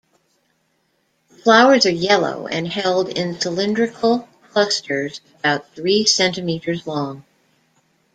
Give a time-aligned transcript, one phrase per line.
[1.29, 7.23] The flowers are yellow, and held in cylindrical clusters about three centimetres long.